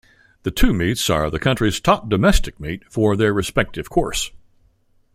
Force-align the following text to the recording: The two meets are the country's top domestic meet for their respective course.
The 0.41 0.49
two 0.49 0.73
meets 0.73 1.11
are 1.11 1.29
the 1.29 1.37
country's 1.37 1.79
top 1.79 2.09
domestic 2.09 2.59
meet 2.59 2.91
for 2.91 3.15
their 3.15 3.33
respective 3.33 3.91
course. 3.91 4.31